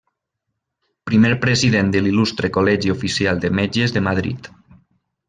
Primer 1.09 1.29
president 1.43 1.91
de 1.95 2.01
l'Il·lustre 2.05 2.51
Col·legi 2.57 2.93
Oficial 2.97 3.43
de 3.45 3.53
Metges 3.59 3.95
de 3.99 4.03
Madrid. 4.09 4.51